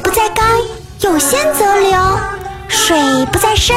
[0.00, 0.42] 不在高，
[1.00, 1.98] 有仙则流；
[2.68, 3.76] 水不在深，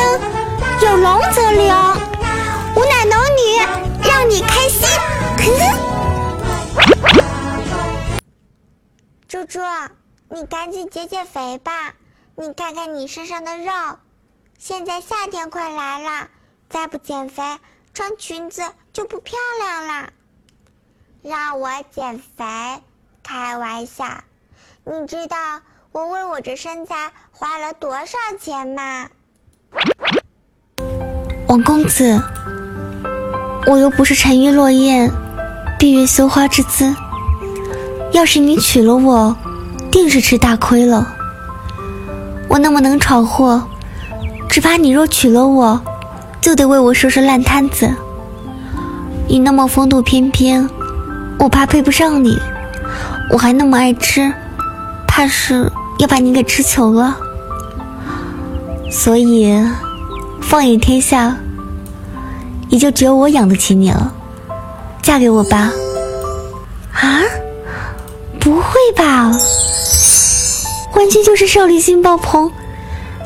[0.81, 1.73] 有龙则灵。
[2.75, 3.57] 吾乃龙女，
[4.07, 4.87] 让你开心。
[9.27, 9.59] 猪猪，
[10.29, 11.93] 你赶紧减减肥吧！
[12.35, 13.71] 你看看你身上的肉，
[14.57, 16.27] 现在夏天快来了，
[16.69, 17.43] 再不减肥，
[17.93, 18.61] 穿裙子
[18.93, 20.09] 就不漂亮了。
[21.23, 22.45] 让我减肥？
[23.23, 24.05] 开玩笑！
[24.83, 25.37] 你知道
[25.93, 29.07] 我为我这身材花了多少钱吗？
[31.47, 32.17] 王公子，
[33.67, 35.11] 我又不是沉鱼落雁、
[35.77, 36.95] 闭月羞花之姿。
[38.13, 39.35] 要是你娶了我，
[39.91, 41.13] 定是吃大亏了。
[42.47, 43.67] 我那么能闯祸，
[44.49, 45.81] 只怕你若娶了我，
[46.39, 47.93] 就得为我收拾烂摊子。
[49.27, 50.69] 你那么风度翩翩，
[51.37, 52.39] 我怕配不上你。
[53.33, 54.33] 我还那么爱吃。
[55.13, 55.69] 怕是
[56.01, 57.15] 要把你给吃穷了，
[58.89, 59.55] 所以
[60.41, 61.37] 放眼天下，
[62.69, 64.11] 也就只有我养得起你了。
[65.03, 65.71] 嫁给我吧！
[66.93, 67.21] 啊？
[68.39, 69.29] 不会吧？
[70.95, 72.51] 完全就是少女心爆棚，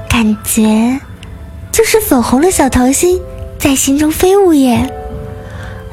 [0.10, 1.00] 感觉
[1.72, 3.22] 就是粉红的小桃心
[3.58, 4.94] 在心中飞舞耶！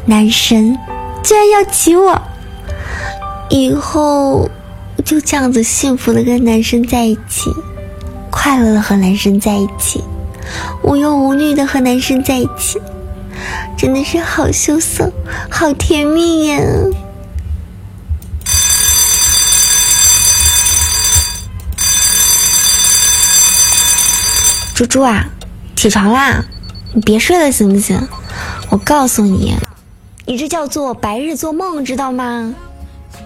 [0.06, 0.76] 男神
[1.22, 2.20] 居然要娶我，
[3.50, 4.50] 以后。
[5.04, 7.50] 就这样子幸福的跟男生在一起，
[8.30, 10.02] 快乐的和男生在一起，
[10.82, 12.80] 无忧无虑的和男生在一起，
[13.76, 15.12] 真的是好羞涩，
[15.50, 16.60] 好甜蜜呀！
[24.74, 25.26] 猪猪啊，
[25.76, 26.44] 起床啦！
[26.94, 28.08] 你别睡了行不行？
[28.70, 29.54] 我告诉你，
[30.26, 32.54] 你这叫做白日做梦，知道吗？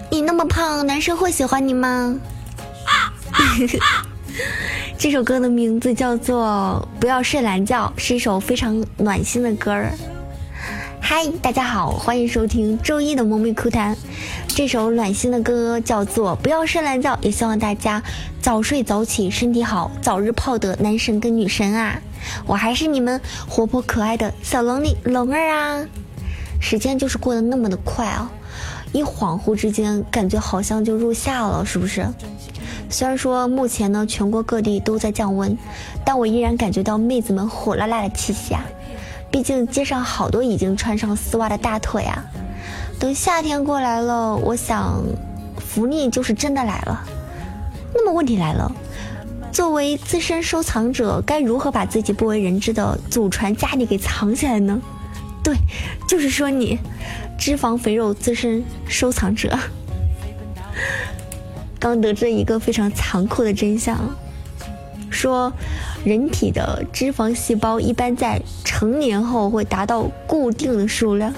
[0.09, 2.17] 你那么胖，男生会喜欢你吗？
[4.97, 9.91] 这首歌的名字叫做《不要睡懒觉》，是一首非常暖心的歌儿。
[10.99, 13.95] 嗨，大家好，欢迎收听周一的萌妹哭谈。
[14.47, 18.01] 这首暖心的歌叫做《不要睡懒觉》，也希望大家
[18.41, 22.01] 早睡早起，身体好，早日泡得男神跟女神啊！
[22.45, 25.85] 我还是你们活泼可爱的小龙女龙儿啊！
[26.59, 28.31] 时间就是过得那么的快啊！
[28.93, 32.07] 一恍惚之间，感觉好像就入夏了，是不是？
[32.89, 35.57] 虽然说目前呢，全国各地都在降温，
[36.05, 38.63] 但我依然感觉到妹子们火辣辣的气息啊！
[39.29, 42.25] 毕竟街上好多已经穿上丝袜的大腿啊！
[42.97, 45.03] 等夏天过来了，我想
[45.57, 47.03] 福利就是真的来了。
[47.93, 48.71] 那么问题来了，
[49.51, 54.81] 作为资深收藏者，该如何把自己不为人知的祖传家底给藏起来呢？
[55.43, 55.55] 对，
[56.07, 56.79] 就是说你。
[57.37, 59.57] 脂肪肥肉资深收藏者，
[61.79, 63.97] 刚得知一个非常残酷的真相，
[65.09, 65.53] 说
[66.03, 71.33] 人体的脂肪细胞一般在成年后会达到固定的数量，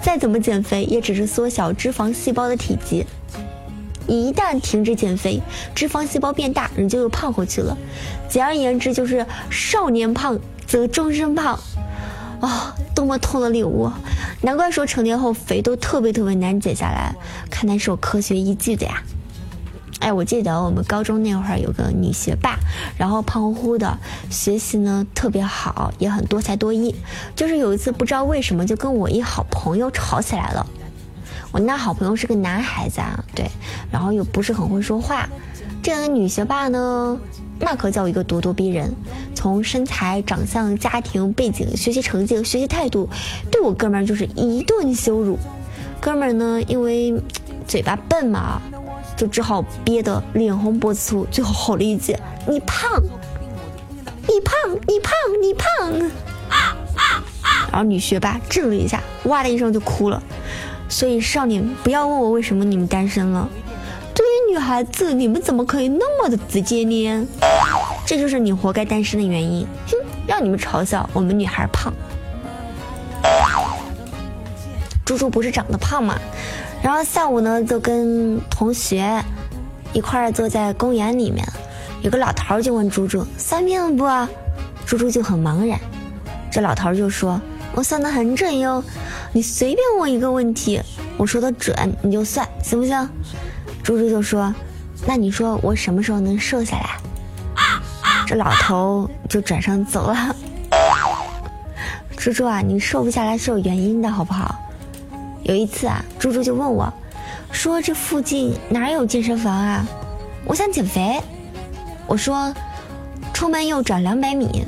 [0.00, 3.04] 再怎么减肥也只是缩小脂肪细胞的体积，
[4.06, 5.40] 一旦停止减肥，
[5.74, 7.76] 脂肪细胞变大，人就又胖回去了。
[8.28, 11.58] 简而言之，就是少年胖则终身胖。
[12.42, 13.88] 哦，多么痛的领悟！
[14.40, 17.14] 难怪说成年后肥都特别特别难减下来，
[17.48, 19.00] 看来是有科学依据的呀。
[20.00, 22.58] 哎，我记得我们高中那会儿有个女学霸，
[22.98, 23.96] 然后胖乎乎的，
[24.28, 26.92] 学习呢特别好，也很多才多艺。
[27.36, 30.66] 就是有一次不知道为什么就跟我一好朋友吵起来了。
[31.52, 33.48] 我那好朋友是个男孩子啊，对，
[33.92, 35.28] 然后又不是很会说话。
[35.80, 37.16] 这个女学霸呢？
[37.60, 38.92] 那可叫一个咄咄逼人，
[39.42, 43.08] 从身材、长相、家庭背景、学习成绩和、学习态度，
[43.50, 45.36] 对我哥们儿就是一顿羞辱。
[46.00, 47.12] 哥们儿呢，因为
[47.66, 48.62] 嘴巴笨嘛，
[49.16, 52.16] 就只好憋得脸红脖子粗，最后吼了一句
[52.46, 53.02] ：“你胖，
[54.28, 54.54] 你胖，
[54.86, 56.10] 你胖，你胖。”
[57.72, 60.22] 然后女学霸怔了一下，哇的一声就哭了。
[60.88, 63.48] 所以少年，不要问我为什么你们单身了。
[64.14, 67.26] 对于女孩子，你们怎么可以那么的直接呢？
[68.12, 69.66] 这就是你活该单身的原因。
[69.86, 71.90] 哼，让你们嘲笑我们女孩胖。
[75.02, 76.14] 猪猪不是长得胖吗？
[76.82, 79.24] 然后下午呢，就跟同学
[79.94, 81.42] 一块儿坐在公园里面，
[82.02, 84.06] 有个老头就问猪猪算命不？
[84.84, 85.80] 猪猪就很茫然。
[86.50, 87.40] 这老头就说
[87.74, 88.84] ：“我算的很准哟，
[89.32, 90.78] 你随便问一个问题，
[91.16, 93.08] 我说的准你就算，行不行？”
[93.82, 94.54] 猪猪就说
[95.08, 96.98] ：“那你说我什么时候能瘦下来？”
[98.32, 100.34] 这老头就转身走了。
[102.16, 104.58] 猪猪啊，你瘦不下来是有原因的，好不好？
[105.42, 106.90] 有一次啊，猪猪就问我，
[107.50, 109.84] 说：“这附近哪有健身房啊？
[110.46, 111.20] 我想减肥。”
[112.08, 112.54] 我说
[113.34, 114.66] 出门右转两百米，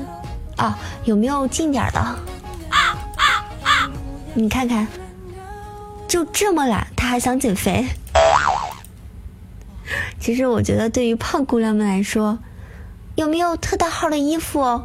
[0.57, 2.19] 啊，有没有近点的？
[4.35, 4.87] 你看看，
[6.07, 7.83] 就这么懒，他还想减肥。
[10.21, 12.37] 其实我觉得，对于胖姑娘们来说，
[13.15, 14.83] 有没有特大号的衣服？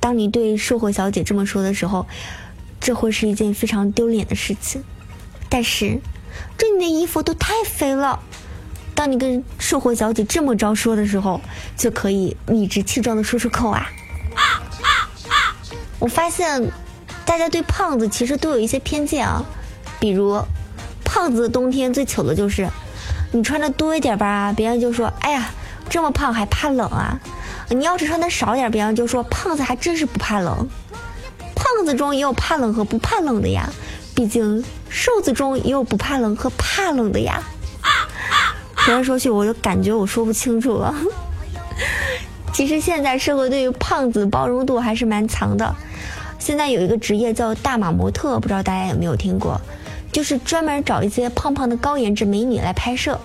[0.00, 2.06] 当你对售货小姐这么说的时候，
[2.80, 4.82] 这会是一件非常丢脸的事情。
[5.50, 6.00] 但是，
[6.56, 8.20] 这你的衣服都太肥了。
[8.94, 11.42] 当你跟售货小姐这么着说的时候，
[11.76, 13.86] 就可以理直气壮的说出口啊。
[15.98, 16.72] 我发现，
[17.26, 19.44] 大家对胖子其实都有一些偏见啊。
[20.00, 20.40] 比如，
[21.04, 22.66] 胖子冬天最糗的就是，
[23.30, 25.50] 你穿的多一点吧，别人就说：“哎呀，
[25.90, 27.20] 这么胖还怕冷啊？”
[27.72, 30.68] 你要是穿的少点，别人就说：“胖子还真是不怕冷。”
[31.54, 33.68] 胖子中也有怕冷和不怕冷的呀，
[34.14, 37.42] 毕竟瘦子中也有不怕冷和怕冷的呀。
[38.76, 40.94] 说来说去，我就感觉我说不清楚了。
[42.52, 45.74] 其实现在社会对于胖子包容度还是蛮强的。
[46.38, 49.60] 现在有一个职业叫大码模特，不知道大家有没有听过？
[50.12, 53.18] 就是专门找一些胖胖的高颜值美女来拍摄。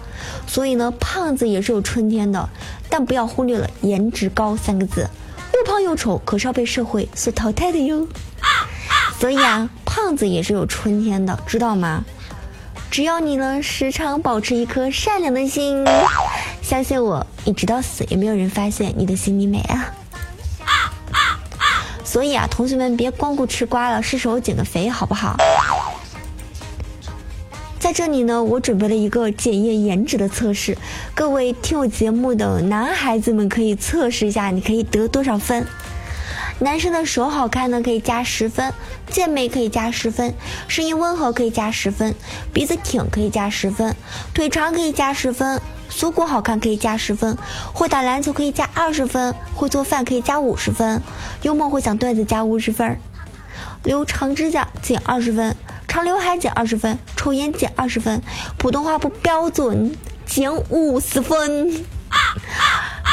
[0.48, 2.50] 所以呢，胖子也是有春天的，
[2.90, 5.08] 但不要忽略了“颜值高”三个字。
[5.54, 8.08] 又胖又丑，可是要被社会所淘汰的哟。
[9.20, 12.04] 所以啊，胖子也是有春天的，知道吗？
[12.90, 15.84] 只要你呢时常保持一颗善良的心，
[16.62, 19.94] 相信我，你直到死也没有人发现你的心里美啊。
[22.04, 25.36] 所以啊，同学们别光顾吃瓜了，是时候减个肥，好不好？
[27.88, 30.78] 在这里呢，我准备了一个检验颜值的测试，
[31.16, 35.66] 各位听我节目的男孩子们可以测试一下，你可以得多少分？
[36.60, 38.74] 男生的手好看呢，可以加十分；
[39.10, 40.34] 健美可以加十分；
[40.68, 42.12] 声音温和可以加十分；
[42.52, 43.94] 鼻子挺可以加十分；
[44.34, 45.58] 腿长可以加十分；
[45.88, 47.38] 锁骨好看可以加十分；
[47.72, 51.00] 会打篮球可以加二十分；会做饭可以加五十分；
[51.44, 52.98] 幽默会讲段子加五十分；
[53.86, 55.54] 留长指甲减二十分；
[55.98, 58.22] 长刘海减二十分；抽烟减二十分；
[58.56, 59.98] 普通话不标准
[60.28, 61.40] 减五十分；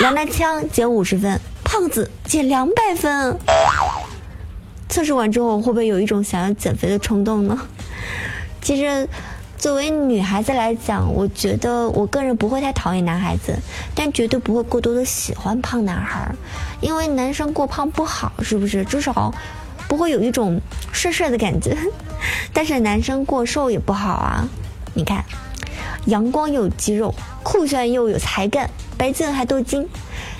[0.01, 1.41] 娘娘腔减五十分。
[1.65, 3.39] 胖子减两百分，
[4.91, 7.59] 测试完之后会不会有一种想要减肥的冲动呢？
[8.61, 9.09] 其实，
[9.57, 13.59] 作为女孩子来讲，我觉得我个人不会太讨厌男孩子，
[13.95, 16.31] 但绝对不会过多的喜欢胖男孩，
[16.83, 18.85] 因为男生过胖不好，是不是？
[18.85, 19.33] 至少
[19.94, 20.61] 不会有一种
[20.93, 21.76] 帅帅的感觉。
[22.52, 24.49] 但是男生过瘦也不好啊，
[24.94, 25.25] 你看，
[26.06, 27.14] 阳光又有肌肉，
[27.44, 28.69] 酷炫又有才干，
[28.99, 29.88] 白净还多金。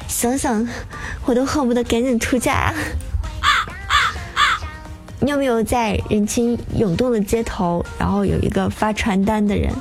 [0.08, 0.68] 想想，
[1.24, 2.74] 我都恨不得赶紧出嫁。
[5.22, 9.72] 你有没有在人群涌动的街头，然后有一个发传单的人，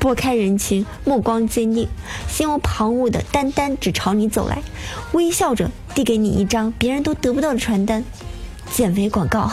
[0.00, 1.86] 拨开人群，目光坚定，
[2.26, 4.62] 心无旁骛的单单只朝你走来，
[5.12, 8.02] 微笑着递给你一张别人都得不到的传单？
[8.72, 9.50] 减肥广告。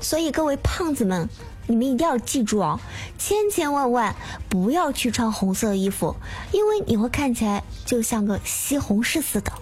[0.00, 1.28] 所以各位胖子们。
[1.68, 2.80] 你们一定要记住哦，
[3.16, 4.14] 千千万万
[4.48, 6.16] 不要去穿红色衣服，
[6.50, 9.52] 因为你会看起来就像个西红柿似的。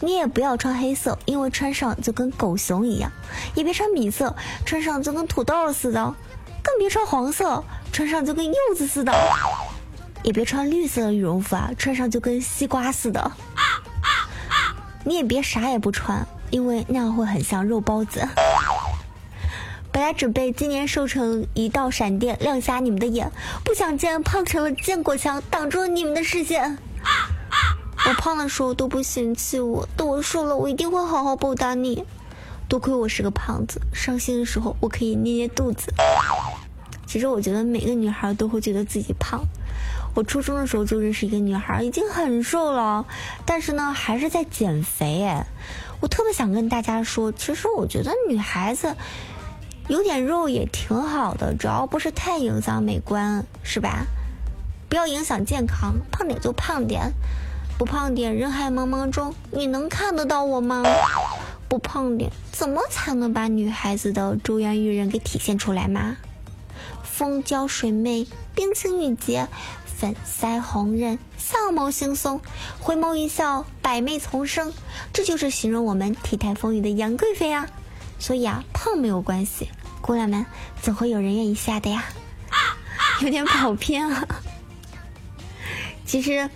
[0.00, 3.10] 你也不要穿黑色，因为穿上就跟狗熊一样；
[3.54, 4.36] 也别穿米色，
[4.66, 6.14] 穿上就跟土豆似的；
[6.62, 9.10] 更别穿黄色，穿上就跟柚子似的；
[10.22, 13.32] 也别穿绿色的羽绒服啊，穿上就跟西瓜似的。
[15.02, 18.26] 你也别啥也不穿，因为那样会很像肉包子。
[19.92, 23.32] 本来准备今年瘦成一道闪电，亮瞎你们的眼，
[23.64, 26.78] 不想见胖成了坚果墙，挡住了你们的视线。
[28.06, 32.04] 我胖的时候都不嫌弃我，等我瘦了，我一定会好好报答你。
[32.68, 35.92] 多亏我是个胖子，伤心的时候我可以捏捏肚子。
[37.04, 39.42] 其实我觉得每个女孩都会觉得自己胖。
[40.14, 43.04] 我初中的时候就认识一个女孩，已经很瘦了，
[43.44, 45.24] 但是呢还是在减肥。
[45.24, 45.44] 哎，
[46.00, 48.96] 我特别想跟大家说，其实我觉得女孩子。
[49.88, 54.06] 有点肉也挺好的，只要不是太影响美观，是吧？
[54.88, 57.12] 不要影响健康，胖点就胖点，
[57.76, 60.84] 不胖点，人海茫茫中你能看得到我吗？
[61.68, 66.16] 不胖点，怎么才能把女孩子的珠圆玉润给体现出来吗？
[67.02, 69.48] 风娇水媚，冰清玉洁，
[70.00, 72.40] 粉腮红润，相貌轻松，
[72.80, 74.72] 回眸一笑，百媚丛生，
[75.12, 77.68] 这就是形容我们体态丰腴的杨贵妃啊！
[78.18, 79.68] 所以啊，胖没有关系。
[80.00, 80.46] 姑娘们，
[80.80, 82.02] 总会有人愿意下的呀，
[83.20, 84.26] 有点跑偏啊。
[86.06, 86.48] 其实，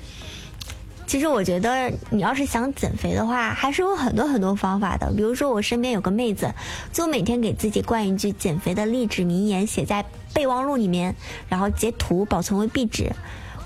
[1.06, 5.12] 其实我觉得你要是想减肥的话，还是有很多很多方法的。
[5.12, 6.54] 比如说，我身边有个妹子，
[6.94, 10.02] 就每天给自己灌一句减肥的励志名言，写在
[10.34, 11.14] 备忘录里面，
[11.48, 13.12] 然后截图保存为壁纸。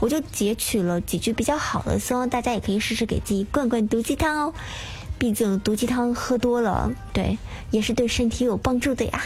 [0.01, 4.55] 我就截取了几句比较好的，希望大家也可以试试给自己灌灌毒鸡汤哦。
[5.19, 7.37] 毕竟毒鸡汤喝多了，对，
[7.73, 9.23] 也是对身体有帮助的呀。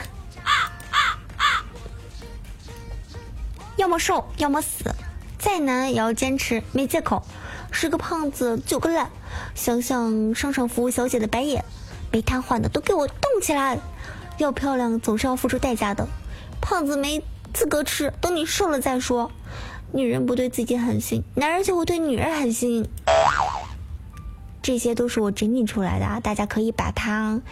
[3.77, 4.95] 要么瘦，要么死，
[5.39, 7.23] 再难也要坚持，没借口。
[7.71, 9.11] 十个胖子九个懒，
[9.55, 11.65] 想想商场服务小姐的白眼，
[12.11, 13.79] 没瘫痪的都给我动起来。
[14.39, 16.09] 要漂亮总是要付出代价的，
[16.61, 17.23] 胖子没
[17.53, 19.31] 资格吃，等你瘦了再说。
[19.93, 22.89] 女人不对自己狠心，男人就会对女人狠心。
[24.63, 27.43] 这些都是我整理出来的，大家可以把它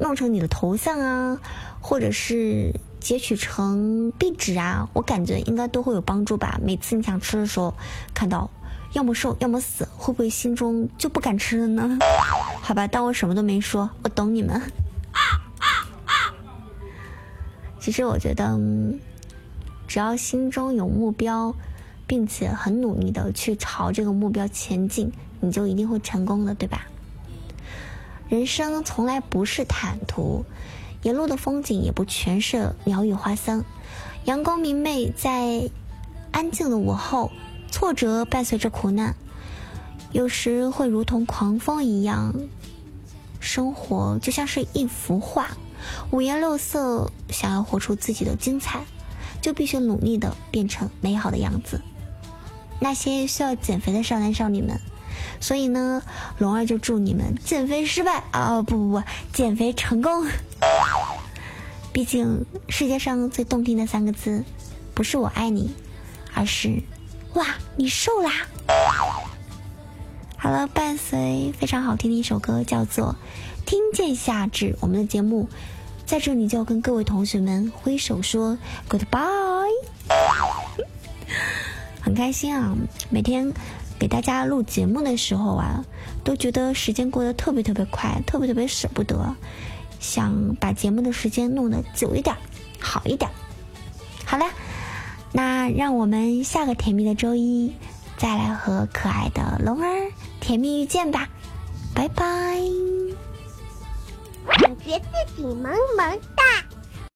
[0.00, 1.38] 弄成你的头像啊，
[1.80, 6.58] 或者是截取成壁纸啊，我感觉应该都会有帮助吧。
[6.60, 7.74] 每次你想吃的时候，
[8.14, 8.50] 看到
[8.94, 11.98] 要么瘦要么死，会不会心中就不敢吃了呢？
[12.60, 14.60] 好吧，当我什么都没说，我懂你们。
[17.88, 18.60] 其实我觉得。
[19.86, 21.54] 只要心中有目标，
[22.06, 26.86] 并且很努力的去朝这个目标前进，你就一定会成功的，对吧？
[28.28, 30.44] 人生从来不是坦途，
[31.02, 33.64] 沿路的风景也不全是鸟语花香。
[34.26, 35.70] 阳光明媚在
[36.30, 37.32] 安静的午后，
[37.70, 39.16] 挫折伴随着苦难，
[40.12, 42.34] 有时会如同狂风一样。
[43.48, 45.48] 生活就像是一幅画，
[46.10, 48.84] 五颜六色，想要活出自己的精彩。
[49.40, 51.80] 就必须努力的变成美好的样子。
[52.80, 54.80] 那些需要减肥的少男少女们，
[55.40, 56.02] 所以呢，
[56.38, 58.56] 龙儿就祝你们减肥失败啊！
[58.56, 59.02] 哦不不不，
[59.32, 60.26] 减肥成功。
[61.92, 64.44] 毕竟世界上最动听的三个字，
[64.92, 65.72] 不是我爱你，
[66.34, 66.82] 而是
[67.34, 68.32] 哇，你瘦啦！
[70.40, 73.16] 好了，伴随非常好听的一首歌，叫做
[73.68, 75.48] 《听见夏至》，我们的节目。
[76.06, 78.56] 在这里就跟各位同学们挥手说
[78.88, 79.66] goodbye，
[82.00, 82.76] 很开心啊！
[83.10, 83.52] 每天
[83.98, 85.84] 给大家录节目的时候啊，
[86.22, 89.34] 都觉得时间过得特别特别快，特别特别舍不得，
[89.98, 92.34] 想把节目的时间弄得久一点，
[92.78, 93.28] 好一点。
[94.24, 94.46] 好了，
[95.32, 97.74] 那让我们下个甜蜜的周一
[98.18, 101.28] 再来和可爱的龙儿甜蜜遇见吧，
[101.94, 102.24] 拜拜。
[104.60, 106.42] 感觉自己萌萌哒。